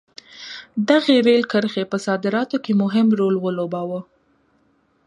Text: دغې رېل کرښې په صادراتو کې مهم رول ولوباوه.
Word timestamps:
دغې 0.89 1.15
رېل 1.27 1.43
کرښې 1.51 1.83
په 1.91 1.97
صادراتو 2.05 2.57
کې 2.65 2.73
مهم 2.83 3.07
رول 3.19 3.35
ولوباوه. 3.39 3.99